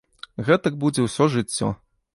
Гэтак 0.47 0.79
будзе 0.85 1.05
ўсё 1.09 1.29
жыццё. 1.37 1.73